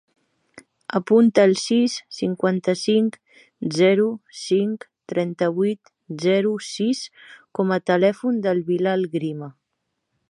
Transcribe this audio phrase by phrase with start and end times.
[0.99, 3.19] Apunta el sis, cinquanta-cinc,
[3.81, 4.07] zero,
[4.45, 5.93] cinc, trenta-vuit,
[6.27, 7.03] zero, sis
[7.59, 9.55] com a telèfon del Bilal Grima.